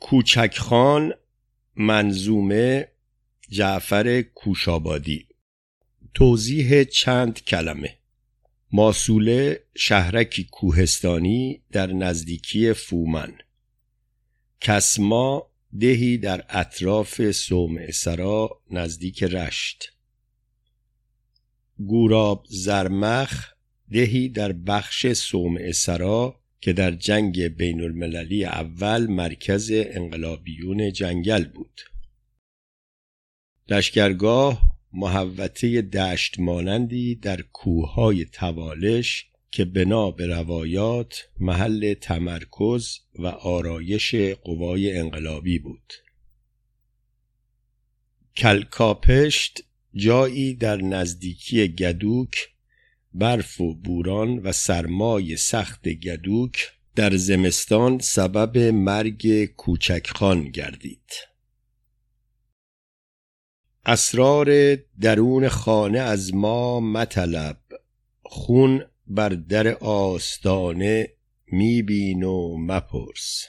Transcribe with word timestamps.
کوچکخان 0.00 1.12
منظومه 1.76 2.88
جعفر 3.50 4.22
کوشابادی. 4.22 5.26
توضیح 6.14 6.84
چند 6.84 7.44
کلمه. 7.44 7.98
ماسوله 8.72 9.60
شهرکی 9.76 10.44
کوهستانی 10.44 11.62
در 11.72 11.92
نزدیکی 11.92 12.72
فومن. 12.72 13.38
کسما 14.60 15.50
دهی 15.80 16.18
در 16.18 16.44
اطراف 16.48 17.30
سوم 17.30 17.90
سرا 17.90 18.62
نزدیک 18.70 19.22
رشت. 19.22 19.92
گوراب 21.78 22.46
زرمخ 22.48 23.52
دهی 23.92 24.28
در 24.28 24.52
بخش 24.52 25.12
سوم 25.12 25.72
سرا 25.72 26.40
که 26.66 26.72
در 26.72 26.90
جنگ 26.90 27.48
بین 27.48 27.80
المللی 27.80 28.44
اول 28.44 29.06
مرکز 29.06 29.70
انقلابیون 29.72 30.92
جنگل 30.92 31.44
بود. 31.44 31.80
لشکرگاه 33.68 34.62
محوطه 34.92 35.82
دشت 35.82 36.40
مانندی 36.40 37.14
در 37.14 37.42
کوههای 37.42 38.24
توالش 38.24 39.26
که 39.50 39.64
بنا 39.64 40.10
به 40.10 40.26
روایات 40.26 41.28
محل 41.40 41.94
تمرکز 41.94 42.98
و 43.14 43.26
آرایش 43.26 44.14
قوای 44.14 44.98
انقلابی 44.98 45.58
بود. 45.58 45.92
کلکاپشت 48.36 49.64
جایی 49.94 50.54
در 50.54 50.76
نزدیکی 50.76 51.68
گدوک 51.68 52.48
برف 53.14 53.60
و 53.60 53.74
بوران 53.74 54.38
و 54.38 54.52
سرمای 54.52 55.36
سخت 55.36 55.88
گدوک 55.88 56.72
در 56.96 57.16
زمستان 57.16 57.98
سبب 57.98 58.58
مرگ 58.58 59.44
کوچکخان 59.44 60.44
گردید. 60.44 61.12
اسرار 63.86 64.76
درون 65.00 65.48
خانه 65.48 65.98
از 65.98 66.34
ما 66.34 66.80
مطلب 66.80 67.58
خون 68.22 68.84
بر 69.06 69.28
در 69.28 69.68
آستانه 69.80 71.08
میبین 71.46 72.22
و 72.22 72.56
مپرس. 72.58 73.46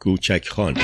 کوچک 0.00 0.48
خان 0.48 0.74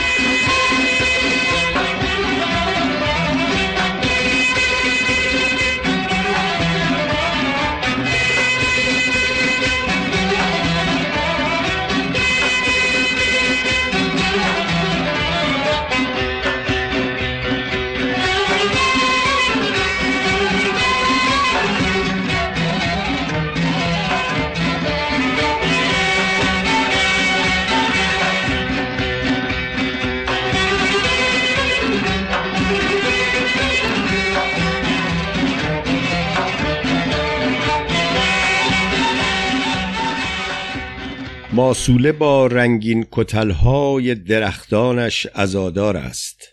ماسوله 41.55 42.13
با 42.13 42.47
رنگین 42.47 43.07
کتلهای 43.11 44.15
درختانش 44.15 45.27
ازادار 45.35 45.97
است. 45.97 46.49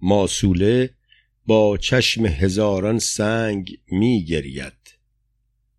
ماسوله 0.00 0.90
با 1.46 1.76
چشم 1.76 2.26
هزاران 2.26 2.98
سنگ 2.98 3.78
می 3.92 4.24
گرید 4.24 4.98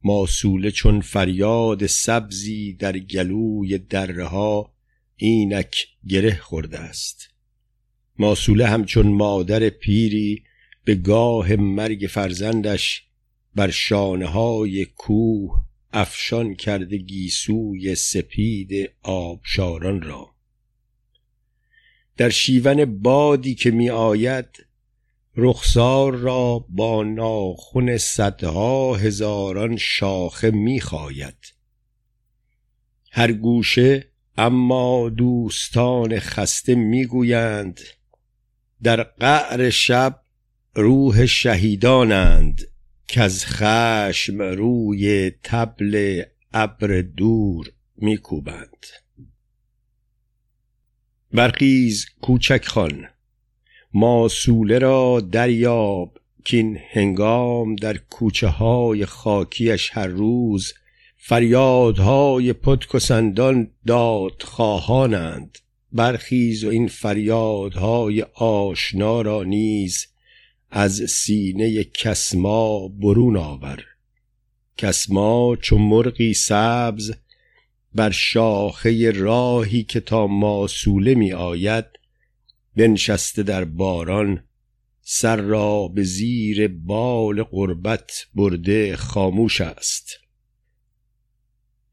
ماسوله 0.03 0.71
چون 0.71 1.01
فریاد 1.01 1.85
سبزی 1.85 2.73
در 2.73 2.97
گلوی 2.97 3.77
دره 3.77 4.25
ها 4.25 4.73
اینک 5.15 5.87
گره 6.09 6.35
خورده 6.35 6.79
است. 6.79 7.29
ماسوله 8.17 8.67
همچون 8.67 9.07
مادر 9.07 9.69
پیری 9.69 10.43
به 10.83 10.95
گاه 10.95 11.55
مرگ 11.55 12.07
فرزندش 12.09 13.03
بر 13.55 13.69
شانه 13.69 14.27
های 14.27 14.85
کوه 14.85 15.68
افشان 15.93 16.55
کرده 16.55 16.97
گیسوی 16.97 17.95
سپید 17.95 18.91
آبشاران 19.03 20.01
را 20.01 20.35
در 22.17 22.29
شیون 22.29 22.99
بادی 22.99 23.55
که 23.55 23.71
می 23.71 23.89
آید 23.89 24.65
رخسار 25.35 26.15
را 26.15 26.65
با 26.69 27.03
ناخن 27.03 27.97
صدها 27.97 28.95
هزاران 28.95 29.77
شاخه 29.77 30.51
می 30.51 30.81
خاید. 30.81 31.53
هر 33.11 33.31
گوشه 33.31 34.07
اما 34.37 35.09
دوستان 35.09 36.19
خسته 36.19 36.75
می‌گویند 36.75 37.79
در 38.83 39.03
قعر 39.03 39.69
شب 39.69 40.21
روح 40.75 41.25
شهیدانند 41.25 42.61
که 43.09 43.21
از 43.21 43.45
خشم 43.45 44.41
روی 44.41 45.31
تبل 45.43 46.23
ابر 46.53 47.01
دور 47.01 47.71
میکوبند. 47.97 48.85
برخیز 51.33 52.05
کوچک 52.21 52.65
خان 52.65 53.07
ماسوله 53.93 54.79
را 54.79 55.21
دریاب 55.31 56.17
کین 56.43 56.79
هنگام 56.91 57.75
در 57.75 57.97
کوچه 57.97 58.47
های 58.47 59.05
خاکیش 59.05 59.89
هر 59.93 60.07
روز 60.07 60.73
فریادهای 61.17 62.53
پتک 62.53 62.95
و 62.95 62.99
سندان 62.99 63.71
داد 63.87 64.43
برخیز 65.91 66.63
و 66.63 66.69
این 66.69 66.87
فریادهای 66.87 68.21
آشنا 68.35 69.21
را 69.21 69.43
نیز 69.43 70.07
از 70.71 71.01
سینه 71.09 71.83
کسما 71.83 72.87
برون 72.87 73.37
آور. 73.37 73.85
کسما 74.77 75.55
چو 75.55 75.77
مرغی 75.77 76.33
سبز 76.33 77.13
بر 77.95 78.09
شاخه 78.09 79.11
راهی 79.11 79.83
که 79.83 79.99
تا 79.99 80.27
ماسوله 80.27 81.15
می 81.15 81.33
آید 81.33 81.85
بنشسته 82.75 83.43
در 83.43 83.65
باران 83.65 84.43
سر 85.01 85.35
را 85.35 85.87
به 85.87 86.03
زیر 86.03 86.67
بال 86.67 87.43
قربت 87.43 88.27
برده 88.35 88.95
خاموش 88.95 89.61
است. 89.61 90.19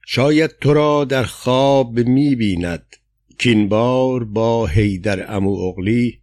شاید 0.07 0.51
تو 0.61 0.75
را 0.75 1.05
در 1.05 1.25
خواب 1.25 1.99
می 1.99 2.35
بیند 2.35 2.97
کینبار 3.39 4.25
با 4.25 4.67
هیدر 4.67 5.37
امو 5.37 5.51
اغلی 5.51 6.21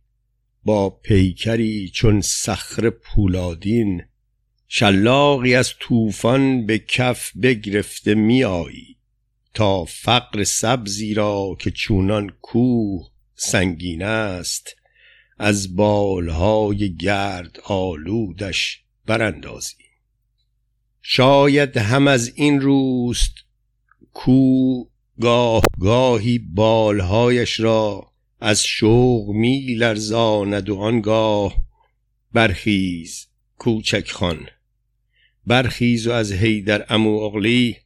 با 0.65 0.89
پیکری 0.89 1.89
چون 1.89 2.21
صخر 2.21 2.89
پولادین 2.89 4.03
شلاقی 4.67 5.55
از 5.55 5.73
طوفان 5.79 6.65
به 6.65 6.79
کف 6.79 7.31
بگرفته 7.37 8.15
میآیی 8.15 8.97
تا 9.53 9.85
فقر 9.85 10.43
سبزی 10.43 11.13
را 11.13 11.57
که 11.59 11.71
چونان 11.71 12.29
کوه 12.41 13.09
سنگین 13.35 14.03
است 14.03 14.75
از 15.39 15.75
بالهای 15.75 16.95
گرد 16.95 17.59
آلودش 17.63 18.83
براندازی. 19.05 19.75
شاید 21.01 21.77
هم 21.77 22.07
از 22.07 22.31
این 22.35 22.61
روست 22.61 23.33
کو 24.13 24.83
گاه 25.21 25.63
گاهی 25.79 26.39
بالهایش 26.39 27.59
را 27.59 28.12
از 28.45 28.63
شوق 28.63 29.29
می 29.29 29.75
لرزاند 29.75 30.69
و 30.69 30.79
آنگاه 30.79 31.55
برخیز 32.33 33.27
کوچک 33.57 34.11
خان 34.11 34.47
برخیز 35.47 36.07
و 36.07 36.11
از 36.11 36.31
هیدر 36.31 36.85
امو 36.89 37.19
اغلی 37.19 37.77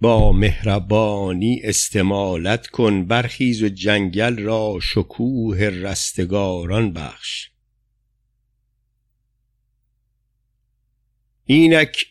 با 0.00 0.32
مهربانی 0.32 1.60
استمالت 1.64 2.66
کن. 2.66 3.04
برخیز 3.04 3.62
و 3.62 3.68
جنگل 3.68 4.38
را 4.38 4.78
شکوه 4.82 5.58
رستگاران 5.58 6.92
بخش. 6.92 7.50
اینک 11.44 12.06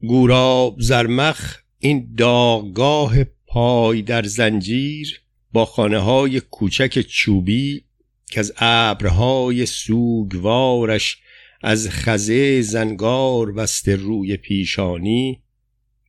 گوراب 0.00 0.76
زرمخ 0.80 1.58
این 1.78 2.14
داغگاه 2.18 3.24
پای 3.46 4.02
در 4.02 4.22
زنجیر. 4.22 5.23
با 5.54 5.64
خانه 5.64 5.98
های 5.98 6.40
کوچک 6.40 7.00
چوبی 7.00 7.84
که 8.30 8.40
از 8.40 8.52
ابرهای 8.56 9.66
سوگوارش 9.66 11.18
از 11.62 11.90
خزه 11.90 12.62
زنگار 12.62 13.52
بسته 13.52 13.96
روی 13.96 14.36
پیشانی 14.36 15.42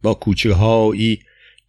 با 0.01 0.13
کوچه 0.13 0.53
هایی 0.53 1.19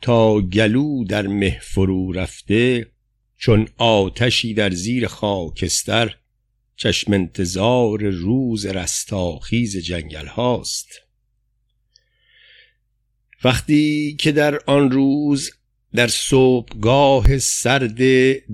تا 0.00 0.40
گلو 0.40 1.04
در 1.04 1.26
مه 1.26 1.60
فرو 1.62 2.12
رفته 2.12 2.90
چون 3.38 3.68
آتشی 3.76 4.54
در 4.54 4.70
زیر 4.70 5.06
خاکستر 5.06 6.16
چشم 6.76 7.12
انتظار 7.12 8.02
روز 8.02 8.66
رستاخیز 8.66 9.76
جنگل 9.76 10.26
هاست 10.26 10.88
وقتی 13.44 14.16
که 14.18 14.32
در 14.32 14.60
آن 14.66 14.90
روز 14.90 15.50
در 15.94 16.08
صبحگاه 16.08 17.38
سرد 17.38 18.00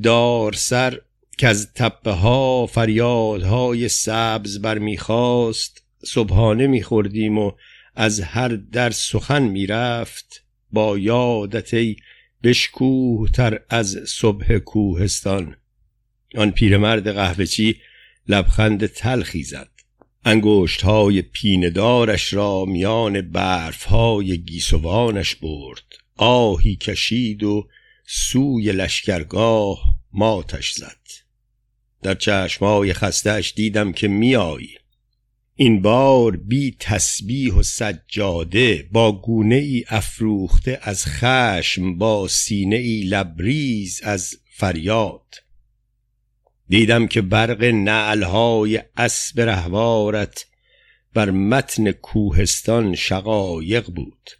دارسر 0.03 1.01
که 1.39 1.49
از 1.49 1.73
تپه 1.75 2.11
ها 2.11 2.67
فریادهای 2.67 3.89
سبز 3.89 4.59
برمیخواست 4.59 5.83
صبحانه 6.05 6.67
میخوردیم 6.67 7.39
و 7.39 7.53
از 7.95 8.21
هر 8.21 8.49
در 8.49 8.91
سخن 8.91 9.43
می‌رفت. 9.43 10.45
با 10.73 10.99
یادت 10.99 11.75
ای 11.75 11.97
بشکوه 12.43 13.31
تر 13.31 13.61
از 13.69 13.99
صبح 14.07 14.59
کوهستان. 14.59 15.57
آن 16.37 16.51
پیرمرد 16.51 17.09
قهوهچی 17.11 17.77
لبخند 18.29 18.87
تلخی 18.87 19.43
زد. 19.43 19.69
انگشت 20.25 20.83
های 20.83 21.23
پیندارش 21.23 22.35
را 22.35 22.65
میان 22.65 23.21
برف 23.21 23.85
های 23.85 24.39
گیسوانش 24.39 25.35
برد. 25.35 26.02
آهی 26.17 26.77
کشید 26.77 27.43
و 27.43 27.69
سوی 28.07 28.73
لشکرگاه 28.73 29.99
ماتش 30.13 30.73
زد. 30.73 30.99
در 32.03 32.15
چشمای 32.15 32.93
خستش 32.93 33.53
دیدم 33.57 33.93
که 33.93 34.09
میایی. 34.09 34.79
این 35.55 35.83
بار 35.83 36.37
بی 36.37 36.77
تسبیح 36.81 37.55
و 37.55 37.63
سجاده 37.63 38.89
با 38.93 39.21
گونه 39.21 39.55
ای 39.55 39.85
افروخته 39.89 40.79
از 40.83 41.07
خشم 41.07 41.99
با 41.99 42.29
سینه 42.29 42.77
ای 42.77 43.03
لبریز 43.03 44.01
از 44.03 44.35
فریاد. 44.51 45.35
دیدم 46.69 47.07
که 47.07 47.23
برق 47.23 47.65
نعلهای 47.65 48.83
اسب 48.97 49.41
رهوارت 49.41 50.47
بر 51.15 51.31
متن 51.31 51.93
کوهستان 51.93 52.95
شقایق 52.95 53.87
بود. 53.87 54.31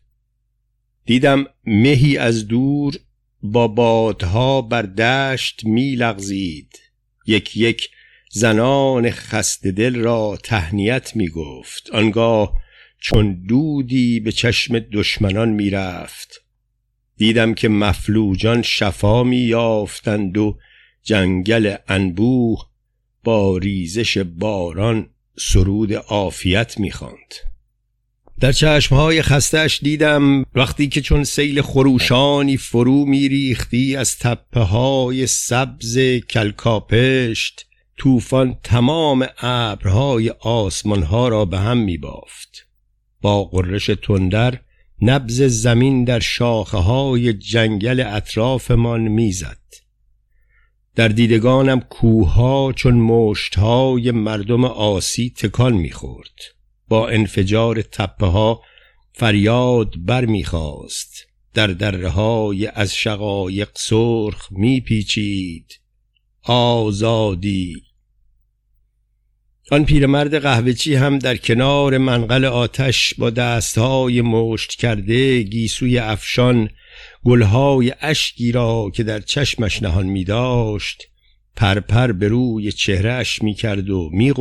دیدم 1.05 1.47
مهی 1.65 2.17
از 2.17 2.49
دور 2.49 2.95
با 3.43 3.69
بادها 3.69 4.63
بر 4.63 4.83
دشت 4.83 5.65
میلغزید 5.65 6.79
یک 7.27 7.57
یک 7.57 7.91
زنان 8.31 9.11
خست 9.11 9.67
دل 9.67 9.95
را 9.95 10.39
تهنیت 10.43 11.17
می 11.17 11.29
گفت. 11.29 11.91
آنگاه 11.91 12.53
چون 12.99 13.45
دودی 13.49 14.21
به 14.21 14.33
چشم 14.33 14.79
دشمنان 14.79 15.49
می 15.49 15.71
رفت. 15.71 16.45
دیدم 17.17 17.55
که 17.55 17.69
مفلوجان 17.69 18.63
شفا 18.63 19.25
می 19.25 19.37
یافتند 19.37 20.39
و 20.39 20.59
جنگل 21.03 21.77
انبوه 21.89 22.69
با 23.25 23.59
ریزش 23.59 24.19
باران 24.19 25.11
سرود 25.39 25.93
عافیت 25.93 26.81
می 26.81 26.91
خواند. 26.91 27.35
در 28.43 28.53
چشمهای 28.53 29.23
خستش 29.23 29.81
دیدم 29.83 30.45
وقتی 30.55 30.89
که 30.89 31.01
چون 31.01 31.25
سیل 31.25 31.63
خروشانی 31.63 32.57
فرو 32.57 33.05
میریختی 33.05 33.97
از 33.97 34.19
تپه 34.19 34.61
های 34.61 35.27
سبز 35.27 35.99
کلکاپشت 36.31 37.67
طوفان 37.99 38.57
تمام 38.65 39.27
ابرهای 39.39 40.31
آسمانها 40.41 41.29
را 41.29 41.45
به 41.45 41.59
هم 41.59 41.79
می 41.79 41.99
بافت. 41.99 42.67
با 43.21 43.45
قررش 43.45 43.91
تندر 44.03 44.59
نبز 45.03 45.43
زمین 45.43 46.05
در 46.05 46.21
شاخه 46.21 46.79
های 46.79 47.33
جنگل 47.33 48.05
اطرافمان 48.07 49.01
می‌زد. 49.01 49.59
در 50.95 51.09
دیدگانم 51.09 51.81
کوها 51.81 52.73
چون 52.73 52.95
مشتهای 52.95 54.11
مردم 54.11 54.65
آسی 54.65 55.33
تکان 55.37 55.73
می‌خورد. 55.73 56.62
با 56.93 57.09
انفجار 57.09 57.83
تپه 57.83 58.27
ها 58.27 58.63
فریاد 59.13 59.95
بر 59.99 60.25
می‌خواست 60.25 61.27
در 61.55 61.67
دره 61.67 62.09
های 62.09 62.67
از 62.67 62.95
شقایق 62.95 63.69
سرخ 63.75 64.49
میپیچید. 64.51 65.81
آزادی! 66.43 67.83
آن 69.71 69.85
پیرمرد 69.85 70.39
قهوهچی 70.39 70.95
هم 70.95 71.19
در 71.19 71.37
کنار 71.37 71.99
منقل 71.99 72.45
آتش 72.45 73.15
با 73.15 73.31
دستهای 73.31 74.21
مشت 74.21 74.71
کرده 74.71 75.43
گیسوی 75.43 75.99
افشان 75.99 76.71
گلهای 77.25 77.95
اشکی 78.01 78.53
را 78.53 78.91
که 78.95 79.03
در 79.03 79.21
چشمش 79.21 79.83
نهان 79.83 80.07
می 80.07 80.25
داشت 80.25 81.03
پرپر 81.57 82.13
به 82.13 82.29
روی 82.29 82.73
چهرهش 82.73 83.43
می 83.43 83.55
کرد 83.55 83.91
و 83.91 84.11
می 84.13 84.33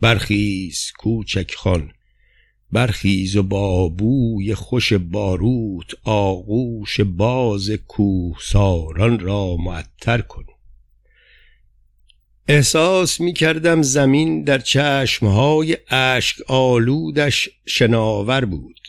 برخیز 0.00 0.92
کوچک 0.98 1.54
خان. 1.54 1.92
برخیز 2.72 3.36
و 3.36 3.42
بابوی 3.42 4.54
خوش 4.54 4.92
باروت 4.92 5.94
آغوش 6.04 7.00
باز 7.00 7.70
کوه 7.70 8.36
ساران 8.42 9.18
را 9.18 9.56
معطر 9.56 10.20
کن. 10.20 10.44
احساس 12.48 13.20
می 13.20 13.32
کردم 13.32 13.82
زمین 13.82 14.44
در 14.44 14.58
چشمهای 14.58 15.76
اشک 15.88 16.36
آلودش 16.46 17.48
شناور 17.66 18.44
بود. 18.44 18.80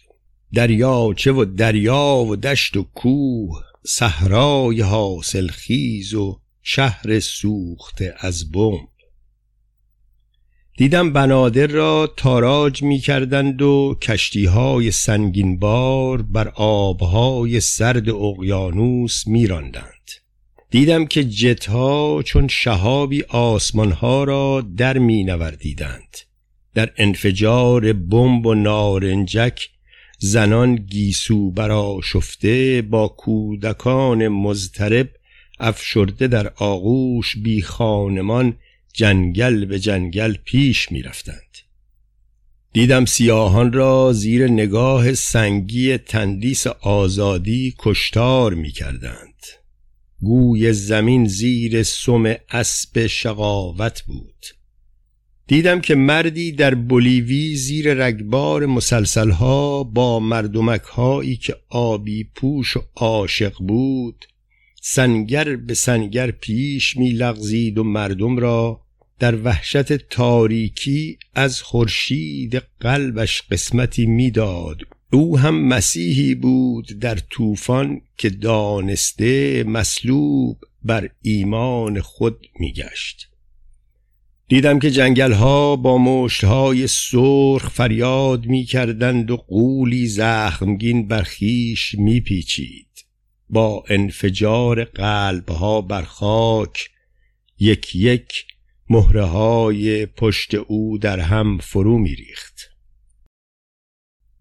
دریاچه 0.54 1.32
و 1.32 1.46
دریا 1.46 2.26
و 2.30 2.36
دشت 2.36 2.78
و 2.78 2.84
کوه 2.84 3.64
صحرای 3.86 4.82
حاصل 4.82 5.48
خیز 5.48 6.14
و 6.14 6.40
شهر 6.62 7.20
سوخته 7.20 8.16
از 8.20 8.52
بمب 8.52 8.90
دیدم 10.80 11.14
بنادر 11.14 11.68
را 11.68 12.14
تاراج 12.18 12.84
می 12.84 13.00
کردند 13.00 13.62
و 13.62 13.98
کشتی 14.02 14.46
های 14.46 14.92
سنگین 14.92 15.60
بار 15.60 16.22
بر 16.22 16.48
آبهای 16.56 17.60
سرد 17.60 18.10
اقیانوس 18.10 19.28
می 19.28 19.48
راندند. 19.48 20.12
دیدم 20.70 21.06
که 21.06 21.24
جتها 21.24 22.22
چون 22.24 22.48
شهابی 22.48 23.24
آسمانها 23.24 24.24
را 24.24 24.66
در 24.78 24.98
می 24.98 25.24
نوردیدند. 25.24 26.18
در 26.74 26.90
انفجار 26.98 27.94
بمب 27.94 28.46
و 28.46 28.54
نارنجک 28.54 29.70
زنان 30.20 30.75
گیسو 30.75 31.51
برا 31.51 32.00
شفته 32.03 32.82
با 32.82 33.08
کودکان 33.08 34.27
مزترب 34.27 35.10
افشرده 35.60 36.27
در 36.27 36.51
آغوش 36.56 37.38
بی 37.38 37.62
خانمان 37.62 38.53
جنگل 39.00 39.65
به 39.65 39.79
جنگل 39.79 40.36
پیش 40.46 40.91
می 40.91 41.01
رفتند. 41.01 41.58
دیدم 42.74 43.06
سیاهان 43.06 43.74
را 43.74 44.13
زیر 44.13 44.48
نگاه 44.48 45.13
سنگی 45.13 45.98
تندیس 45.98 46.68
آزادی 46.68 47.75
کشتار 47.79 48.53
می 48.53 48.72
کردند. 48.72 49.46
گوی 50.22 50.74
زمین 50.74 51.27
زیر 51.27 51.84
سم 51.84 52.36
اسب 52.50 53.08
شقاوت 53.08 54.01
بود 54.01 54.46
دیدم 55.48 55.82
که 55.82 55.96
مردی 55.96 56.51
در 56.51 56.75
بولیوی 56.75 57.56
زیر 57.56 57.94
رگبار 57.94 58.65
مسلسلها 58.65 59.84
با 59.84 60.20
مردمک 60.20 60.84
هایی 60.84 61.36
که 61.36 61.56
آبی 61.70 62.24
پوش 62.24 62.77
و 62.77 62.82
عاشق 62.96 63.53
بود 63.60 64.25
سنگر 64.82 65.56
به 65.56 65.74
سنگر 65.74 66.32
پیش 66.32 66.98
می 66.98 67.10
لغزید 67.10 67.77
و 67.77 67.84
مردم 67.84 68.38
را 68.38 68.88
در 69.20 69.36
وحشت 69.36 69.94
تاریکی 69.94 71.18
از 71.36 71.62
خورشید 71.62 72.64
قلبش 72.80 73.42
قسمتی 73.52 74.06
می‌داد 74.06 74.82
او 75.12 75.40
هم 75.40 75.68
مسیحی 75.68 76.36
بود 76.36 77.00
در 77.00 77.16
طوفان 77.16 78.02
که 78.18 78.30
دانسته 78.30 79.64
مسلوب 79.64 80.58
بر 80.84 81.10
ایمان 81.22 82.02
خود 82.02 82.46
میگشت 82.60 83.30
دیدم 84.48 84.80
که 84.80 84.92
جنگل 84.92 85.32
ها 85.32 85.76
با 85.76 85.98
مشت 85.98 86.44
های 86.44 86.88
سرخ 86.88 87.70
فریاد 87.70 88.46
می 88.46 88.64
کردند 88.66 89.32
و 89.32 89.38
قولی 89.38 90.08
زخمگین 90.08 91.08
بر 91.08 91.22
خیش 91.22 91.96
می 91.98 92.20
پیچید. 92.20 92.88
با 93.50 93.84
انفجار 93.90 94.84
قلب 94.84 95.50
ها 95.50 95.82
بر 95.82 96.02
خاک 96.02 96.90
یک 97.60 97.96
یک 97.96 98.46
مهره 98.91 99.24
های 99.24 100.05
پشت 100.05 100.53
او 100.55 100.98
در 100.98 101.19
هم 101.19 101.58
فرو 101.58 101.98
می 101.98 102.15
ریخت. 102.15 102.69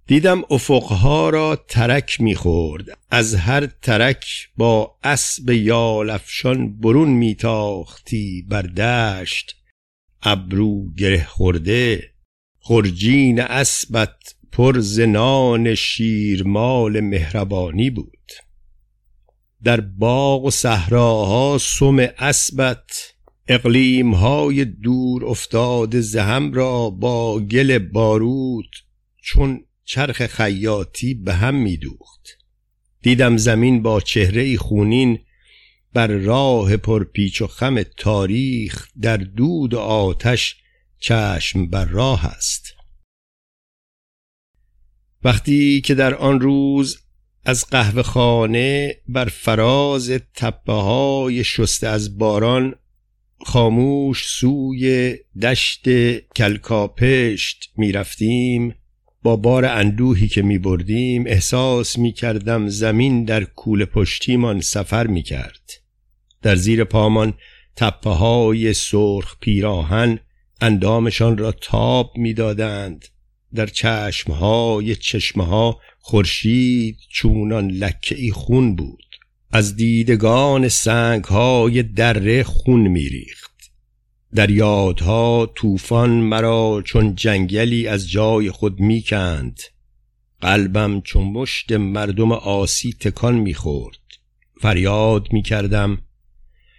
دیدم 0.06 0.42
افقها 0.50 1.30
را 1.30 1.56
ترک 1.68 2.20
می‌خورد. 2.20 2.98
از 3.10 3.34
هر 3.34 3.66
ترک 3.66 4.48
با 4.56 4.98
اسب 5.02 5.50
یالفشان 5.50 6.80
برون 6.80 7.08
میتاختی 7.08 8.46
بر 8.48 8.62
دشت 8.62 9.56
ابرو 10.22 10.92
گره 10.94 11.24
خورده. 11.24 12.10
خرجین 12.60 13.40
اسبت 13.40 14.34
پر 14.52 14.78
زنان 14.78 15.74
شیرمال 15.74 17.00
مهربانی 17.00 17.90
بود. 17.90 18.32
در 19.64 19.80
باغ 19.80 20.44
و 20.44 20.50
صحراها 20.50 21.58
سم 21.58 21.98
اسبت 22.18 23.17
اقلیمهای 23.48 24.64
دور 24.64 25.24
افتاده 25.24 26.00
زهم 26.00 26.52
را 26.52 26.90
با 26.90 27.40
گل 27.40 27.78
باروت 27.78 28.70
چون 29.22 29.64
چرخ 29.84 30.26
خیاطی 30.26 31.14
به 31.14 31.34
هم 31.34 31.54
میدوخت. 31.54 32.28
دیدم 33.02 33.36
زمین 33.36 33.82
با 33.82 34.00
چهره 34.00 34.56
خونین 34.56 35.18
بر 35.92 36.06
راه 36.06 36.76
پرپیچ 36.76 37.42
و 37.42 37.46
خم 37.46 37.82
تاریخ 37.82 38.88
در 39.00 39.16
دود 39.16 39.74
و 39.74 39.78
آتش 39.78 40.56
چشم 40.98 41.66
بر 41.66 41.84
راه 41.84 42.26
است. 42.26 42.74
وقتی 45.24 45.80
که 45.80 45.94
در 45.94 46.14
آن 46.14 46.40
روز 46.40 46.98
از 47.44 47.66
قهوه 47.66 48.02
خانه 48.02 48.96
بر 49.08 49.24
فراز 49.24 50.10
تپه 50.34 50.72
های 50.72 51.44
شسته 51.44 51.88
از 51.88 52.18
باران 52.18 52.74
خاموش 53.46 54.26
سوی 54.26 55.14
دشت 55.42 55.84
کلکاپشت 56.36 57.72
می 57.76 57.92
رفتیم 57.92 58.74
با 59.22 59.36
بار 59.36 59.64
اندوهی 59.64 60.28
که 60.28 60.42
می 60.42 60.58
بردیم 60.58 61.24
احساس 61.26 61.98
می 61.98 62.12
کردم 62.12 62.68
زمین 62.68 63.24
در 63.24 63.44
کول 63.44 63.84
پشتیمان 63.84 64.60
سفر 64.60 65.06
می 65.06 65.22
کرد 65.22 65.70
در 66.42 66.56
زیر 66.56 66.84
پامان 66.84 67.34
تپه 67.76 68.10
های 68.10 68.72
سرخ 68.72 69.36
پیراهن 69.40 70.18
اندامشان 70.60 71.38
را 71.38 71.52
تاب 71.52 72.12
می‌دادند. 72.16 73.04
در 73.54 73.66
چشمهای 73.66 74.96
چشمه 74.96 75.46
ها 75.46 75.80
خورشید 75.98 76.98
چونان 77.10 77.70
لکه 77.70 78.14
ای 78.14 78.30
خون 78.30 78.76
بود. 78.76 79.07
از 79.50 79.76
دیدگان 79.76 80.68
سنگ 80.68 81.24
های 81.24 81.82
دره 81.82 82.42
خون 82.42 82.80
میریخت. 82.80 83.72
در 84.34 84.50
یادها 84.50 85.52
طوفان 85.54 86.10
مرا 86.10 86.82
چون 86.84 87.14
جنگلی 87.14 87.86
از 87.86 88.10
جای 88.10 88.50
خود 88.50 88.80
می‌کند. 88.80 89.60
قلبم 90.40 91.00
چون 91.00 91.24
مشت 91.24 91.72
مردم 91.72 92.32
آسی 92.32 92.96
تکان 93.00 93.34
می‌خورد. 93.34 93.98
فریاد 94.60 95.32
می‌کردم 95.32 95.98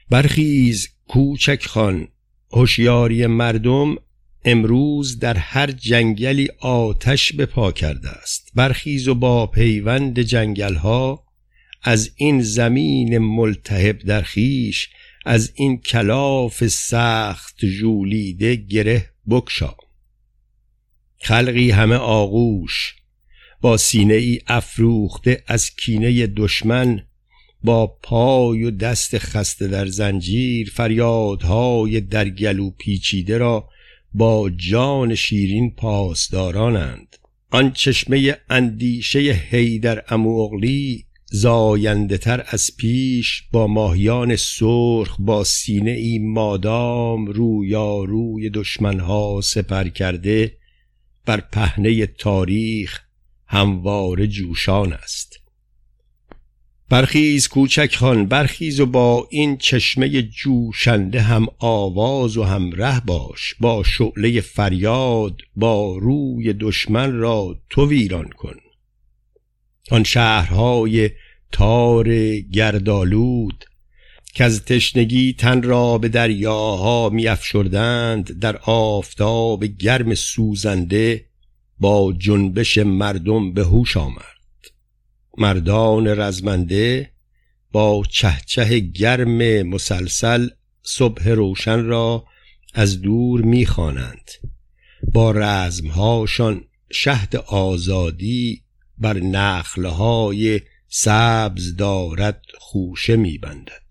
برخیز 0.10 0.88
کوچک 1.08 1.66
خان 1.66 2.08
هوشیاری 2.52 3.28
مردم 3.28 3.96
امروز 4.46 5.20
در 5.20 5.38
هر 5.38 5.72
جنگلی 5.72 6.48
آتش 6.60 7.34
به 7.34 7.46
پا 7.46 7.72
کرده 7.72 8.10
است. 8.10 8.52
برخیز 8.56 9.08
و 9.08 9.16
با 9.16 9.48
پیوند 9.48 10.20
جنگل 10.20 10.76
ها 10.76 11.29
از 11.82 12.12
این 12.16 12.42
زمین 12.42 13.18
ملتهب 13.18 14.00
در 14.00 14.22
خیش 14.22 14.90
از 15.26 15.52
این 15.56 15.78
کلاف 15.78 16.68
سخت 16.68 17.66
جولیده 17.66 18.56
گره 18.56 19.10
بکشا 19.30 19.76
خلقی 21.18 21.72
همه 21.72 21.96
آغوش 21.96 22.96
با 23.62 23.78
سینه 23.78 24.14
ای 24.14 24.40
افروخته 24.48 25.44
از 25.48 25.76
کینه 25.76 26.28
دشمن 26.28 27.04
با 27.64 27.88
پای 27.88 28.64
و 28.64 28.72
دست 28.72 29.18
خسته 29.18 29.68
در 29.68 29.86
زنجیر 29.86 30.72
فریادهای 30.76 32.02
در 32.02 32.30
گلو 32.30 32.70
پیچیده 32.70 33.38
را 33.38 33.70
با 34.14 34.50
جان 34.50 35.16
شیرین 35.16 35.72
پاسدارانند. 35.76 37.16
آن 37.52 37.72
چشمه 37.72 38.38
اندیشه 38.50 39.20
هیدر 39.20 40.04
اموغلی 40.10 41.06
زاینده 41.32 42.18
تر 42.18 42.44
از 42.48 42.72
پیش 42.78 43.44
با 43.52 43.68
ماهیان 43.68 44.36
سرخ 44.36 45.16
با 45.20 45.44
سینه 45.44 45.92
ای 45.92 46.20
مادام 46.20 47.26
روی 47.26 48.50
دشمنها 48.50 49.42
سپر 49.44 49.88
کرده 49.88 50.58
بر 51.26 51.42
پهنه 51.52 52.06
تاریخ 52.06 53.00
هموار 53.48 54.26
جوشان 54.26 54.94
است. 54.94 55.40
برخیز 56.90 57.48
کوچک 57.48 57.96
خان 57.96 58.26
برخیز 58.26 58.80
و 58.80 58.86
با 58.86 59.28
این 59.32 59.58
چشمه 59.58 60.22
جوشنده 60.22 61.22
هم 61.22 61.48
آواز 61.60 62.38
و 62.38 62.44
هم 62.44 62.72
ره 62.72 63.06
باش 63.06 63.56
با 63.60 63.84
شعله 63.84 64.42
فریاد 64.42 65.42
با 65.56 65.98
روی 65.98 66.54
دشمن 66.54 67.12
را 67.12 67.56
تو 67.70 67.88
ویران 67.88 68.30
کن. 68.30 68.56
آن 69.92 70.04
شهرهای 70.04 71.10
تار 71.52 72.36
گردالود 72.40 73.66
که 74.34 74.44
از 74.44 74.66
تشنگی 74.66 75.34
تن 75.34 75.62
را 75.62 75.98
به 75.98 76.10
دریاها 76.10 77.10
میافشردند 77.10 78.40
در 78.40 78.58
آفتاب 78.58 79.66
گرم 79.66 80.16
سوزنده 80.16 81.26
با 81.80 82.14
جنبش 82.18 82.78
مردم 82.78 83.54
به 83.54 83.64
هوش 83.64 83.98
آمد. 83.98 84.24
مردان 85.38 86.08
رزمنده 86.08 87.12
با 87.72 88.04
چهچه 88.10 88.80
گرم 88.80 89.62
مسلسل 89.68 90.48
صبح 90.84 91.30
روشن 91.30 91.84
را 91.84 92.26
از 92.74 93.02
دور 93.02 93.42
می‌خوانند. 93.42 94.32
با 95.14 95.32
رزمهاشان 95.32 96.64
شهد 96.92 97.36
آزادی 97.36 98.64
بر 99.00 99.20
نخلهای 99.20 100.62
سبز 100.88 101.76
دارد 101.76 102.42
خوشه 102.58 103.16
میبندد. 103.16 103.90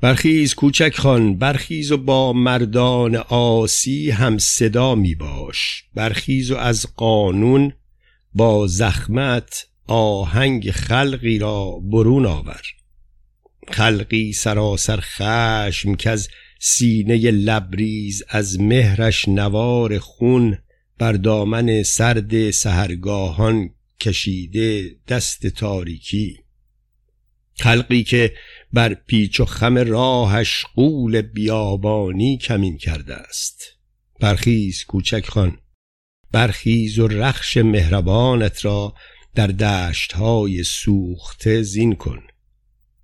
برخیز 0.00 0.54
کوچک 0.54 0.94
خان 0.96 1.38
برخیز 1.38 1.92
و 1.92 1.96
با 1.96 2.32
مردان 2.32 3.16
آسی 3.28 4.10
هم 4.10 4.38
صدا 4.38 4.94
می 4.94 5.14
باش 5.14 5.84
برخیز 5.94 6.50
و 6.50 6.56
از 6.56 6.86
قانون 6.96 7.72
با 8.34 8.66
زخمت 8.66 9.66
آهنگ 9.86 10.70
خلقی 10.70 11.38
را 11.38 11.80
برون 11.92 12.26
آور. 12.26 12.62
خلقی 13.72 14.32
سراسر 14.32 15.00
خشم 15.00 15.94
که 15.94 16.10
از 16.10 16.28
سینه 16.60 17.30
لبریز 17.30 18.22
از 18.28 18.60
مهرش 18.60 19.28
نوار 19.28 19.98
خون 19.98 20.58
بر 20.98 21.12
دامن 21.12 21.82
سرد 21.82 22.50
سهرگاهان 22.50 23.70
کشیده 24.00 24.96
دست 25.08 25.46
تاریکی. 25.46 26.38
خلقی 27.54 28.02
که 28.02 28.34
بر 28.72 28.94
پیچ 28.94 29.40
و 29.40 29.44
خم 29.44 29.78
راهش 29.78 30.64
قول 30.74 31.22
بیابانی 31.22 32.38
کمین 32.38 32.78
کرده 32.78 33.14
است. 33.14 33.64
برخیز 34.20 34.84
کوچک 34.84 35.26
خان 35.26 35.58
برخیز 36.32 36.98
و 36.98 37.08
رخش 37.08 37.56
مهربانت 37.56 38.64
را 38.64 38.94
در 39.34 39.46
دشت 39.46 40.12
های 40.12 40.64
سوخته 40.64 41.62
زین 41.62 41.94
کن. 41.94 42.22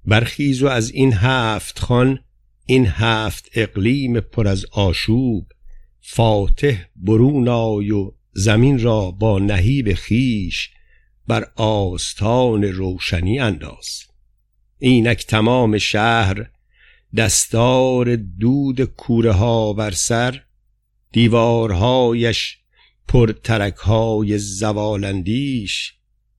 برخیز 0.05 0.63
و 0.63 0.67
از 0.67 0.91
این 0.91 1.13
هفت 1.13 1.79
خان 1.79 2.19
این 2.67 2.87
هفت 2.87 3.49
اقلیم 3.55 4.21
پر 4.21 4.49
از 4.49 4.67
آشوب 4.73 5.47
فاتح 6.01 6.85
برون 6.97 7.49
آی 7.49 7.91
و 7.91 8.13
زمین 8.33 8.79
را 8.79 9.11
با 9.11 9.39
نهیب 9.39 9.95
خیش 9.95 10.71
بر 11.27 11.53
آستان 11.57 12.65
روشنی 12.65 13.39
انداز. 13.39 14.03
اینک 14.79 15.27
تمام 15.27 15.79
شهر 15.79 16.51
دستار 17.17 18.17
دود 18.17 18.85
کوره 18.85 19.33
ها 19.33 19.73
بر 19.73 19.91
سر 19.91 20.43
دیوارهایش 21.13 22.59
پر 23.09 23.33
ترک 23.33 23.75
های 23.77 24.39
زوالندیش 24.39 25.95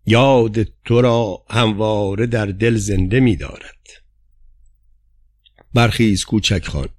یاد 0.06 0.64
تو 0.64 1.02
را 1.02 1.46
همواره 1.50 2.28
در 2.28 2.46
دل 2.46 2.76
زنده 2.76 3.20
می 3.20 3.36
دارد 3.36 3.88
برخیز 5.74 6.26
کوچک 6.26 6.66
خان. 6.68 6.90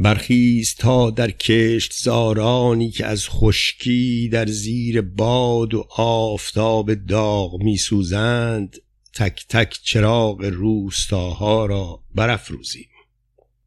برخیز 0.00 0.74
تا 0.74 1.10
در 1.10 1.30
کشت 1.30 1.92
زارانی 1.92 2.90
که 2.90 3.06
از 3.06 3.28
خشکی 3.28 4.28
در 4.32 4.46
زیر 4.46 5.00
باد 5.00 5.74
و 5.74 5.86
آفتاب 5.96 6.94
داغ 6.94 7.62
می 7.62 7.76
سوزند 7.76 8.76
تک 9.14 9.46
تک 9.48 9.78
چراغ 9.82 10.44
روستاها 10.44 11.66
را 11.66 12.02
برافروزیم. 12.14 12.88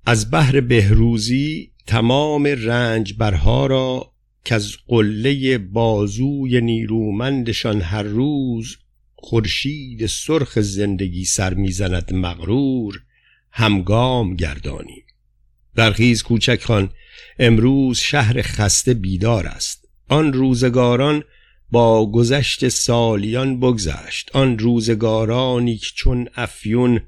از 0.05 0.31
بحر 0.31 0.61
بهروزی 0.61 1.71
تمام 1.87 2.47
رنج 2.47 3.13
برها 3.17 3.65
را 3.65 4.13
که 4.45 4.55
از 4.55 4.71
قله 4.87 5.57
بازوی 5.57 6.61
نیرومندشان 6.61 7.81
هر 7.81 8.03
روز 8.03 8.77
خورشید 9.15 10.05
سرخ 10.05 10.59
زندگی 10.59 11.25
سر 11.25 11.53
می‌زند 11.53 12.13
مغرور 12.13 13.01
همگام 13.51 14.35
گردانیم. 14.35 15.03
برخیز 15.75 16.23
کوچک 16.23 16.63
خان 16.63 16.89
امروز 17.39 17.97
شهر 17.97 18.41
خسته 18.41 18.93
بیدار 18.93 19.47
است. 19.47 19.87
آن 20.09 20.33
روزگاران 20.33 21.23
با 21.71 22.11
گذشت 22.11 22.69
سالیان 22.69 23.59
بگذشت. 23.59 24.29
آن 24.33 24.59
روزگارانی 24.59 25.77
که 25.77 25.87
چون 25.95 26.27
افیون 26.35 26.99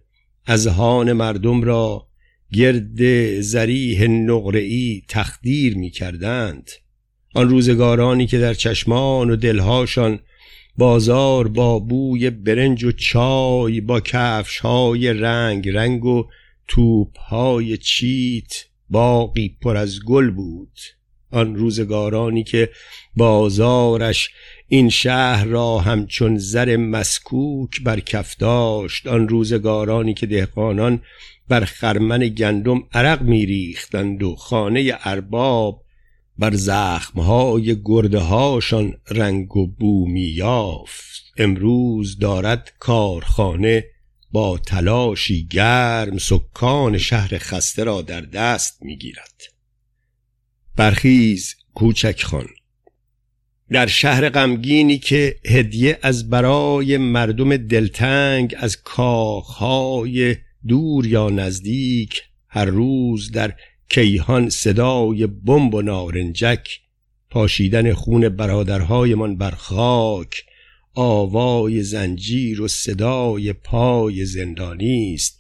از 0.46 0.68
هان 0.68 1.14
مردم 1.14 1.62
را 1.62 2.08
گرد 2.54 3.42
زریح 3.42 4.08
نقره‌ای 4.08 5.02
تخدیر 5.08 5.78
می 5.78 5.90
کردند 5.90 6.72
آن 7.34 7.50
روزگارانی 7.50 8.28
که 8.28 8.40
در 8.40 8.54
چشمان 8.54 9.30
و 9.30 9.36
دلهاشان 9.36 10.20
بازار 10.78 11.48
با 11.48 11.80
بوی 11.80 12.30
برنج 12.30 12.84
و 12.84 12.92
چای 12.92 13.82
با 13.82 14.00
کفش 14.00 14.60
های 14.60 15.14
رنگ 15.14 15.70
رنگ 15.70 16.06
و 16.06 16.28
توپ 16.68 17.20
های 17.20 17.78
چیت 17.78 18.66
باقی 18.90 19.58
پر 19.62 19.78
از 19.78 20.00
گل 20.06 20.32
بود. 20.32 20.80
آن 21.32 21.56
روزگارانی 21.56 22.44
که 22.44 22.70
بازارش 23.16 24.30
این 24.68 24.90
شهر 24.90 25.46
را 25.46 25.80
همچون 25.80 26.38
زر 26.38 26.78
مسکوک 26.78 27.82
بر 27.84 28.00
کف 28.00 28.38
داشت 28.38 29.08
آن 29.08 29.28
روزگارانی 29.28 30.14
که 30.14 30.26
دهقانان 30.26 31.02
بر 31.48 31.66
خرمن 31.66 32.28
گندم 32.28 32.84
عرق 32.94 33.22
میریختند 33.22 34.24
و 34.24 34.36
خانه 34.36 34.94
ارباب 35.04 35.82
بر 36.40 36.54
زخمهای 36.54 37.82
گرده 37.86 38.20
هاشان 38.20 38.94
رنگ 39.12 39.58
و 39.58 39.68
بو 39.68 40.08
یافت 40.18 41.24
امروز 41.38 42.20
دارد 42.20 42.74
کارخانه 42.80 43.86
با 44.36 44.58
تلاشی 44.58 45.48
گرم 45.48 46.18
سکان 46.18 46.98
شهر 46.98 47.38
خسته 47.38 47.84
را 47.84 48.02
در 48.02 48.22
دست 48.22 48.78
می‌گیرد. 48.82 49.42
برخیز 50.76 51.56
کوچک 51.74 52.24
خان 52.24 52.48
در 53.72 53.88
شهر 53.88 54.30
غمگینی 54.30 54.98
که 54.98 55.36
هدیه 55.46 56.00
از 56.02 56.30
برای 56.30 56.98
مردم 56.98 57.58
دلتنگ 57.58 58.56
از 58.58 58.84
کاخهای 58.84 60.36
دور 60.68 61.06
یا 61.08 61.30
نزدیک 61.30 62.24
هر 62.48 62.66
روز 62.66 63.32
در 63.32 63.54
کیهان 63.90 64.50
صدای 64.50 65.28
بمب 65.28 65.74
و 65.74 65.82
نارنجک 65.82 66.80
پاشیدن 67.30 67.94
خون 67.94 68.30
برادرهایمان 68.30 69.38
بر 69.38 69.52
خاک 69.52 70.46
آوای 70.96 71.84
زنجیر 71.84 72.62
و 72.62 72.68
صدای 72.68 73.54
پای 73.54 74.26
زندانی 74.26 75.14
است. 75.14 75.38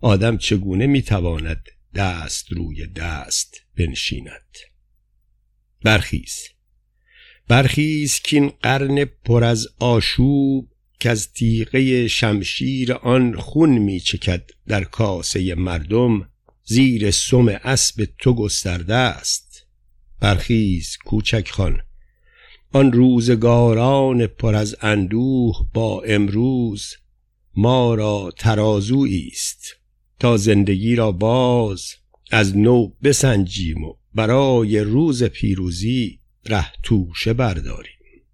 آدم 0.00 0.36
چگونه 0.36 0.86
می‌تواند 0.86 1.68
دست 1.94 2.52
روی 2.52 2.86
دست 2.86 3.60
بنشیند؟ 3.76 4.56
برخیز. 5.82 6.34
برخیز 7.48 8.20
کین 8.20 8.52
قرن 8.62 9.04
پر 9.04 9.44
از 9.44 9.68
آشوب 9.78 10.68
که 11.00 11.10
از 11.10 11.32
تیغه 11.32 12.08
شمشیر 12.08 12.92
آن 12.92 13.36
خون 13.36 13.70
میچکد 13.78 14.50
در 14.66 14.84
کاسه 14.84 15.54
مردم 15.54 16.28
زیر 16.64 17.10
سم 17.10 17.48
اسب 17.48 18.08
تو 18.18 18.34
گسترده 18.34 18.94
است. 18.94 19.66
برخیز 20.20 20.96
کوچک 20.96 21.50
خان 21.50 21.80
آن 22.74 22.92
روزگاران 22.92 24.26
پر 24.26 24.54
از 24.54 24.76
اندوه 24.80 25.66
با 25.74 26.02
امروز 26.02 26.94
ما 27.56 27.94
را 27.94 28.32
ترازویی 28.38 29.28
است 29.32 29.76
تا 30.20 30.36
زندگی 30.36 30.96
را 30.96 31.12
باز 31.12 31.94
از 32.30 32.56
نو 32.56 32.88
بسنجیم 33.02 33.84
و 33.84 33.94
برای 34.14 34.80
روز 34.80 35.24
پیروزی 35.24 36.20
ره 36.46 36.66
توشه 36.82 37.32
برداریم. 37.32 38.24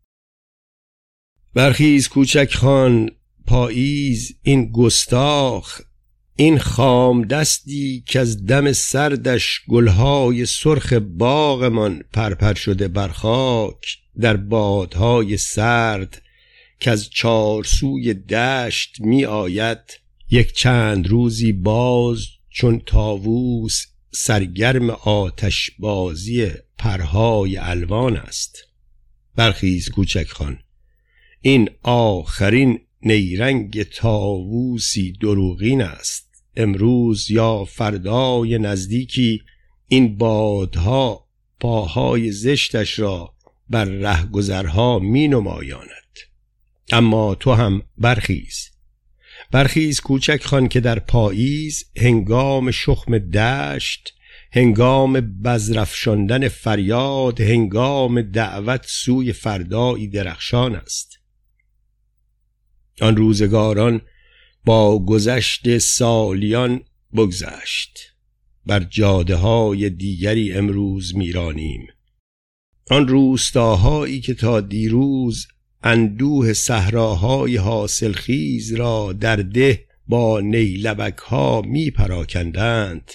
برخیز 1.54 2.08
کوچک 2.08 2.54
خان 2.54 3.10
پاییز 3.46 4.32
این 4.42 4.72
گستاخ 4.72 5.80
این 6.36 6.58
خام 6.58 7.24
دستی 7.24 8.04
که 8.06 8.20
از 8.20 8.46
دم 8.46 8.72
سردش 8.72 9.60
گلهای 9.68 10.46
سرخ 10.46 10.92
باغمان 10.92 12.02
پرپر 12.12 12.54
شده 12.54 12.88
بر 12.88 13.08
خاک. 13.08 14.00
در 14.20 14.36
بادهای 14.36 15.36
سرد 15.36 16.22
که 16.80 16.90
از 16.90 17.10
چارسوی 17.10 18.14
دشت 18.14 19.00
می 19.00 19.24
آید 19.24 20.00
یک 20.30 20.52
چند 20.52 21.08
روزی 21.08 21.52
باز 21.52 22.26
چون 22.50 22.82
تاووس 22.86 23.86
سرگرم 24.12 24.90
آتش 24.90 25.70
بازی 25.78 26.50
پرهای 26.78 27.56
الوان 27.56 28.16
است. 28.16 28.64
برخیز 29.36 29.88
کوچک 29.90 30.28
خان 30.28 30.58
این 31.40 31.70
آخرین 31.82 32.80
نیرنگ 33.02 33.82
تاووسی 33.82 35.12
دروغین 35.12 35.82
است. 35.82 36.30
امروز 36.56 37.30
یا 37.30 37.64
فردای 37.64 38.58
نزدیکی 38.58 39.42
این 39.88 40.16
بادها 40.16 41.26
پاهای 41.60 42.32
زشتش 42.32 42.98
را 42.98 43.34
بر 43.70 43.84
رهگذرها 43.84 44.98
می 44.98 45.28
نمایاند 45.28 46.18
اما 46.92 47.34
تو 47.34 47.52
هم 47.52 47.82
برخیز. 47.98 48.70
برخیز 49.50 50.00
کوچک 50.00 50.42
خان 50.44 50.68
که 50.68 50.80
در 50.80 50.98
پاییز 50.98 51.84
هنگام 51.96 52.70
شخم 52.70 53.18
دشت 53.18 54.14
هنگام 54.52 55.20
بزرفشاندن 55.20 56.48
فریاد 56.48 57.40
هنگام 57.40 58.22
دعوت 58.22 58.84
سوی 58.86 59.32
فردایی 59.32 60.08
درخشان 60.08 60.74
است. 60.74 61.18
آن 63.00 63.16
روزگاران 63.16 64.00
با 64.64 65.04
گذشت 65.04 65.78
سالیان 65.78 66.80
بگذشت. 67.16 67.98
بر 68.66 68.80
جاده 68.80 69.36
های 69.36 69.90
دیگری 69.90 70.52
امروز 70.52 71.16
میرانیم. 71.16 71.86
آن 72.90 73.08
روستاهایی 73.08 74.20
که 74.20 74.34
تا 74.34 74.60
دیروز 74.60 75.48
اندوه 75.82 76.52
صحراهای 76.52 77.56
حاصلخیز 77.56 78.74
را 78.74 79.12
در 79.12 79.36
ده 79.36 79.84
با 80.06 80.40
نیلبک 80.40 81.18
ها 81.18 81.60
می 81.60 81.90
پراکندند 81.90 83.10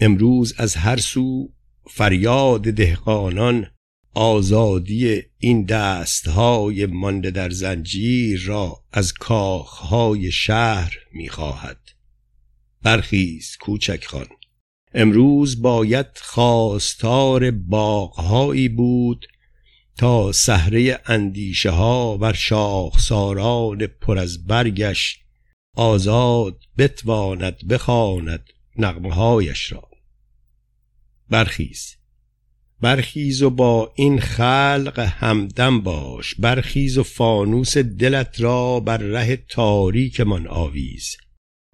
امروز 0.00 0.54
از 0.58 0.74
هر 0.74 0.96
سو 0.96 1.52
فریاد 1.90 2.62
دهقانان 2.62 3.66
آزادی 4.14 5.22
این 5.38 5.64
دستهای 5.64 6.86
مانده 6.86 7.30
در 7.30 7.50
زنجیر 7.50 8.42
را 8.46 8.84
از 8.92 9.12
کاخهای 9.12 10.32
شهر 10.32 10.94
می‌خواهد. 11.12 11.80
برخیز 12.82 13.56
کوچک 13.60 14.04
خان. 14.04 14.26
امروز 14.94 15.62
باید 15.62 16.06
خواستار 16.20 17.50
باغهایی 17.50 18.68
بود 18.68 19.26
تا 19.98 20.32
سهره 20.32 21.00
اندیشه 21.06 21.70
ها 21.70 22.16
بر 22.16 22.32
شاخساران 22.32 23.86
پر 23.86 24.18
از 24.18 24.46
برگش 24.46 25.18
آزاد 25.74 26.60
بتواند 26.78 27.68
بخواند 27.68 28.48
نغمه 28.76 29.14
هایش 29.14 29.72
را. 29.72 29.88
برخیز. 31.30 31.94
برخیز 32.80 33.42
و 33.42 33.50
با 33.50 33.92
این 33.96 34.20
خلق 34.20 34.98
همدم 34.98 35.80
باش. 35.80 36.34
برخیز 36.34 36.98
و 36.98 37.02
فانوس 37.02 37.78
دلت 37.78 38.40
را 38.40 38.80
بر 38.80 38.96
ره 38.96 39.36
تاریک 39.36 40.20
من 40.20 40.46
آویز. 40.46 41.16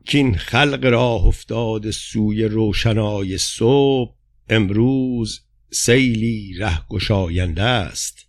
کین 0.06 0.34
خلق 0.34 0.84
راه 0.84 1.26
افتاد 1.26 1.90
سوی 1.90 2.44
روشنای 2.44 3.38
صبح 3.38 4.14
امروز 4.48 5.40
سیلی 5.70 6.54
ره 6.58 6.86
گشاینده 6.88 7.62
است. 7.62 8.26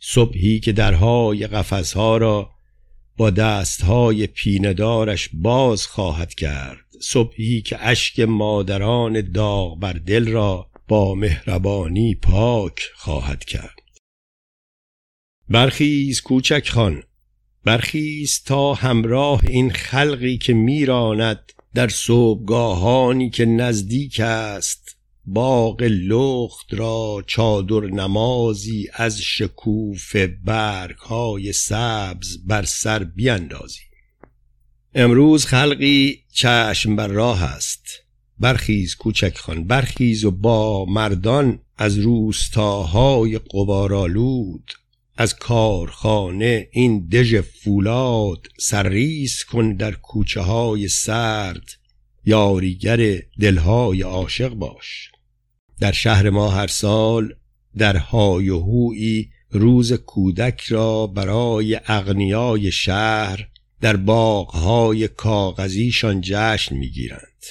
صبحی 0.00 0.60
که 0.60 0.72
درهای 0.72 1.46
قفسها 1.46 2.16
را 2.16 2.50
با 3.16 3.30
دستهای 3.30 4.26
پیندارش 4.26 5.28
باز 5.32 5.86
خواهد 5.86 6.34
کرد. 6.34 6.86
صبحی 7.00 7.62
که 7.62 7.86
اشک 7.86 8.20
مادران 8.20 9.20
داغ 9.20 9.78
بر 9.78 9.92
دل 9.92 10.28
را 10.28 10.70
با 10.88 11.14
مهربانی 11.14 12.14
پاک 12.14 12.82
خواهد 12.94 13.44
کرد. 13.44 13.76
برخیز 15.48 16.20
کوچک 16.20 16.68
خان. 16.68 17.02
برخیز 17.66 18.42
تا 18.44 18.74
همراه 18.74 19.40
این 19.48 19.70
خلقی 19.70 20.38
که 20.38 20.54
میراند 20.54 21.52
در 21.74 21.88
صبحگاهانی 21.88 23.30
که 23.30 23.44
نزدیک 23.44 24.20
است. 24.20 24.96
باغ 25.24 25.82
لخت 25.82 26.74
را 26.74 27.24
چادر 27.26 27.80
نمازی 27.80 28.88
از 28.92 29.20
شکوف 29.20 30.16
برگ 30.44 30.96
های 30.96 31.52
سبز 31.52 32.38
بر 32.46 32.64
سر 32.64 33.04
بیندازی. 33.04 33.80
امروز 34.94 35.46
خلقی 35.46 36.22
چشم 36.32 36.96
بر 36.96 37.08
راه 37.08 37.42
است. 37.42 37.86
برخیز 38.38 38.94
کوچک 38.94 39.38
خان 39.38 39.64
برخیز 39.64 40.24
و 40.24 40.30
با 40.30 40.84
مردان 40.84 41.58
از 41.78 41.98
روستاهای 41.98 43.38
قبارالود 43.38 44.72
از 45.16 45.34
کارخانه 45.34 46.68
این 46.72 47.08
دژ 47.08 47.34
فولاد 47.34 48.46
سرریز 48.58 49.44
کن 49.44 49.72
در 49.72 49.92
کوچه 49.92 50.40
های 50.40 50.88
سرد. 50.88 51.70
یاریگر 52.24 53.18
دلهای 53.40 54.02
عاشق 54.02 54.48
باش. 54.48 55.12
در 55.80 55.92
شهر 55.92 56.30
ما 56.30 56.48
هر 56.48 56.66
سال 56.66 57.34
در 57.76 57.96
های 57.96 58.50
و 58.50 58.92
روز 59.50 59.92
کودک 59.92 60.60
را 60.60 61.06
برای 61.06 61.80
اغنیای 61.86 62.72
شهر 62.72 63.48
در 63.80 63.96
باغهای 63.96 65.08
کاغذیشان 65.08 66.20
جشن 66.24 66.76
می‌گیرند. 66.76 67.44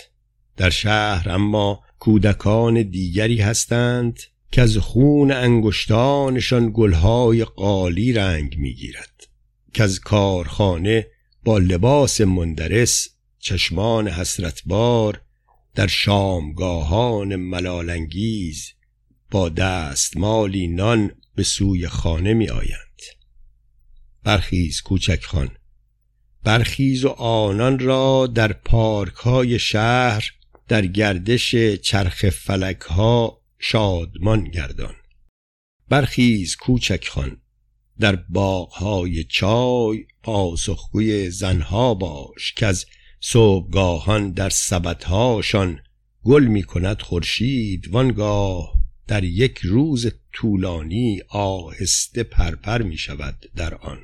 در 0.57 0.69
شهر 0.69 1.29
اما 1.29 1.83
کودکان 1.99 2.81
دیگری 2.81 3.37
هستند 3.37 4.19
که 4.55 4.61
از 4.61 4.77
خون 4.77 5.31
انگشتانشان 5.31 6.71
گلهای 6.73 7.43
قالی 7.43 8.13
رنگ 8.13 8.57
می‌گیرد. 8.57 9.27
که 9.73 9.83
از 9.83 9.99
کارخانه 9.99 11.07
با 11.43 11.57
لباس 11.57 12.21
مندرس 12.21 13.09
چشمان 13.39 14.07
حسرتبار 14.07 15.21
در 15.75 15.87
شامگاهان 15.87 17.35
ملالانگیز 17.35 18.71
با 19.31 19.49
دستمالی 19.49 20.67
نان 20.67 21.11
به 21.35 21.43
سوی 21.43 21.87
خانه 21.87 22.33
می 22.33 22.49
آیند 22.49 23.01
برخیز 24.23 24.81
کوچک 24.81 25.23
خان 25.23 25.49
برخیز 26.43 27.05
و 27.05 27.09
آنان 27.09 27.79
را 27.79 28.27
در 28.27 28.53
پارک 28.53 29.15
های 29.15 29.59
شهر 29.59 30.31
در 30.67 30.85
گردش 30.85 31.55
چرخ 31.81 32.29
فلک 32.29 32.81
ها 32.81 33.44
شادمان 33.59 34.43
گردان. 34.43 34.95
برخیز 35.89 36.55
کوچک 36.55 37.07
خان 37.07 37.41
در 37.99 38.15
باغهای 38.15 39.23
چای 39.23 40.05
پاسخگوی 40.23 41.29
زنها 41.29 41.93
باش 41.93 42.53
که 42.53 42.65
از 42.65 42.85
صبحگاهان 43.19 44.31
در 44.31 44.49
سبدهاشان 44.49 45.79
گل 46.23 46.43
می 46.43 46.63
کند 46.63 47.01
خورشید. 47.01 47.87
وانگاه 47.87 48.73
در 49.07 49.23
یک 49.23 49.57
روز 49.57 50.11
طولانی 50.33 51.21
آهسته 51.29 52.23
پرپر 52.23 52.81
می 52.81 52.97
شود 52.97 53.45
در 53.55 53.75
آن. 53.75 53.99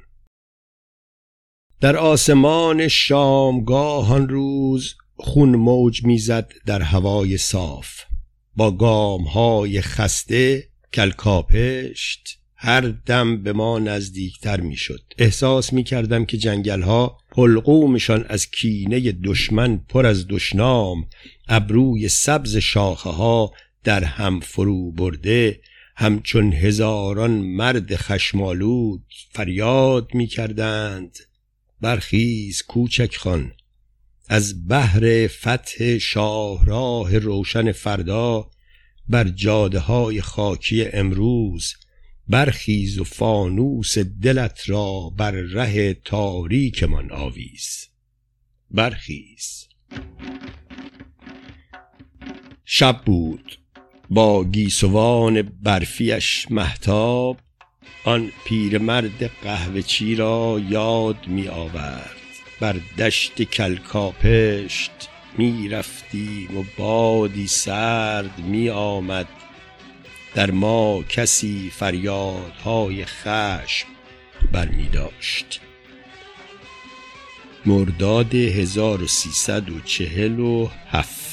در 1.81 1.97
آسمان 1.97 2.87
شامگاه 2.87 4.13
آن 4.13 4.29
روز 4.29 4.95
خون 5.15 5.55
موج 5.55 6.03
می‌زد 6.03 6.53
در 6.65 6.81
هوای 6.81 7.37
صاف. 7.37 8.10
با 8.55 8.71
گام 8.71 9.23
های 9.23 9.81
خسته 9.81 10.67
کلکاپشت 10.93 12.37
هر 12.55 12.81
دم 12.81 13.43
به 13.43 13.53
ما 13.53 13.79
نزدیکتر 13.79 14.59
می‌شد. 14.59 15.01
احساس 15.17 15.73
می 15.73 15.83
کردم 15.83 16.25
که 16.25 16.37
جنگل 16.37 16.81
ها 16.81 17.17
حلقومشان 17.37 18.25
از 18.29 18.51
کینه 18.51 19.11
دشمن 19.11 19.77
پر 19.77 20.05
از 20.05 20.27
دشنام 20.27 21.07
ابروی 21.47 22.09
سبز 22.09 22.57
شاخه 22.57 23.09
ها 23.09 23.51
در 23.83 24.03
هم 24.03 24.39
فرو 24.39 24.91
برده 24.91 25.61
همچون 25.95 26.53
هزاران 26.53 27.31
مرد 27.31 27.95
خشمالود 27.95 29.03
فریاد 29.31 30.09
می 30.13 30.27
کردند 30.27 31.17
برخیز 31.81 32.61
کوچک 32.61 33.15
خان. 33.15 33.51
از 34.33 34.67
بحر 34.67 35.27
فتح 35.27 35.97
شاهراه 35.97 37.17
روشن 37.17 37.71
فردا 37.71 38.49
بر 39.09 39.27
جاده 39.27 39.79
های 39.79 40.21
خاکی 40.21 40.85
امروز 40.85 41.73
برخیز 42.27 42.99
و 42.99 43.03
فانوس 43.03 43.97
دلت 43.97 44.69
را 44.69 45.09
بر 45.17 45.31
ره 45.31 45.93
تاریک 45.93 46.83
من 46.83 47.11
آویز. 47.11 47.87
برخیز. 48.71 49.67
شب 52.65 53.01
بود. 53.05 53.59
با 54.09 54.43
گیسوان 54.43 55.41
برفیش 55.41 56.47
محتاب 56.49 57.37
آن 58.05 58.31
پیرمرد 58.45 59.31
قهوه 59.43 59.81
چی 59.81 60.15
را 60.15 60.61
یاد 60.69 61.27
می 61.27 61.47
آورد 61.47 62.20
بر 62.61 62.75
دشت 62.97 63.41
کلکاپشت 63.41 64.91
می 65.37 65.69
رفتیم 65.69 66.57
و 66.57 66.63
بادی 66.77 67.47
سرد 67.47 68.39
می 68.39 68.69
آمد 68.69 69.27
در 70.35 70.51
ما 70.51 71.03
کسی 71.03 71.71
فریادهای 71.75 73.05
خشم 73.05 73.87
بر 74.51 74.67
می 74.67 74.89
داشت 74.89 75.61
مرداد 77.65 78.35
1347 78.35 81.30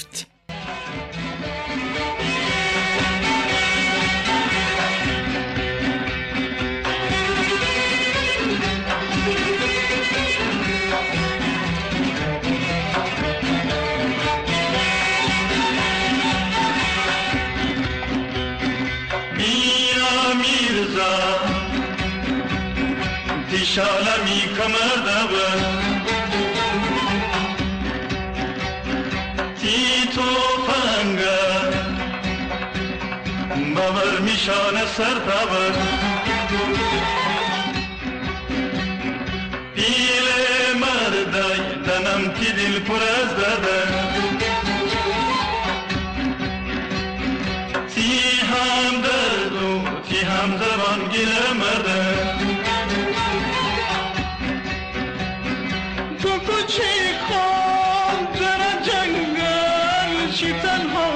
шалами 23.74 24.40
камардава 24.56 25.48
тито 29.60 30.28
панга 30.66 31.38
бавар 33.76 34.14
мишана 34.26 34.84
сардава 34.96 35.64
пиле 39.74 40.42
мардай 40.82 41.58
данам 41.86 42.22
тидил 42.36 42.76
пура 42.86 43.17
چی 56.68 57.14
خون 57.26 58.24
در 58.40 58.62
جنگل 58.86 60.32
چی 60.32 60.52
تنها 60.52 61.07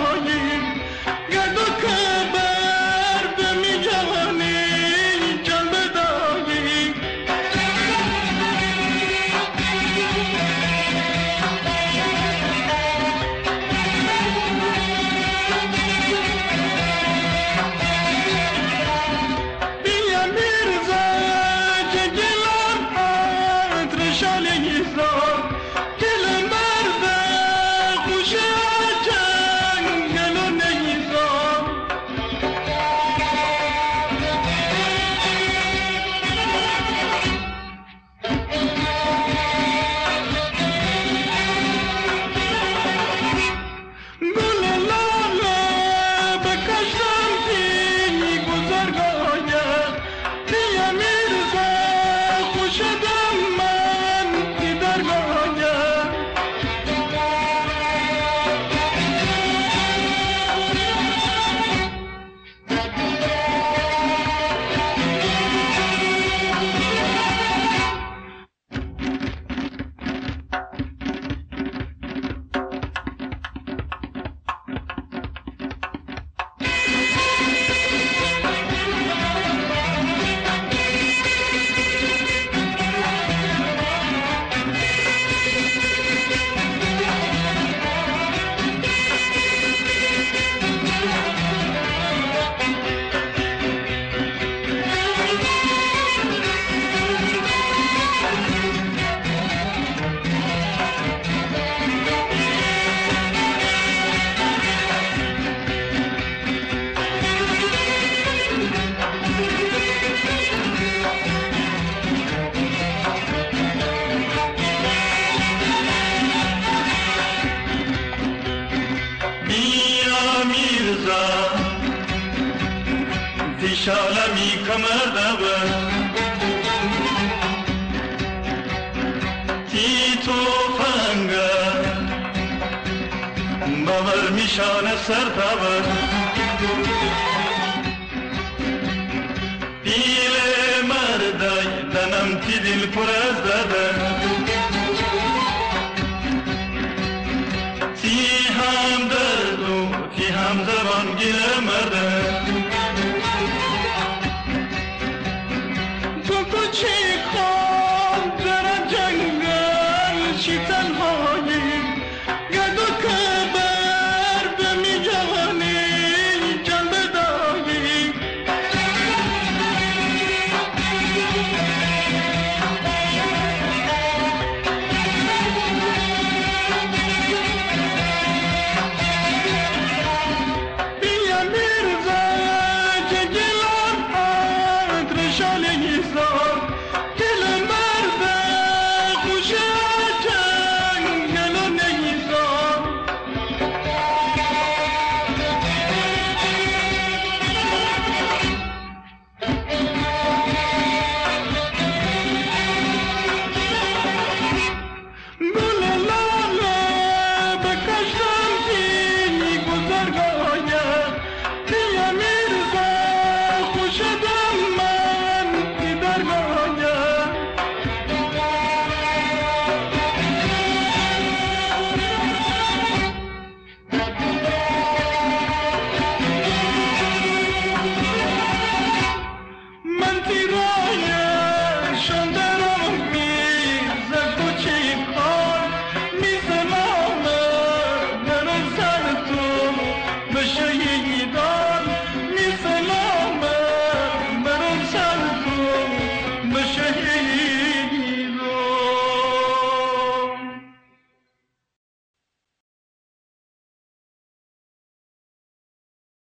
تی 142.95 142.99
دل 143.45 143.63
پر 143.71 143.92